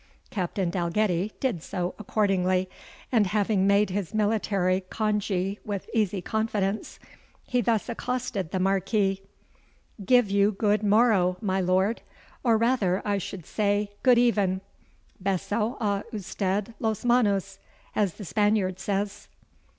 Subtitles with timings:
[0.31, 2.67] Captain Dalgetty did so accordingly,
[3.11, 6.97] and having made his military congee with easy confidence,
[7.45, 9.21] he thus accosted the Marquis:
[10.03, 12.01] "Give you good morrow, my lord
[12.43, 14.61] or rather I should say, good even;
[15.21, 17.59] BESO A USTED LOS MANOS,
[17.95, 19.27] as the Spaniard says."